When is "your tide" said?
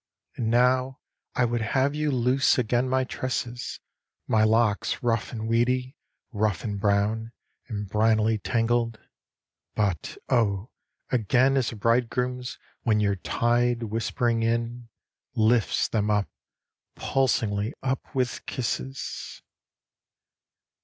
12.99-13.83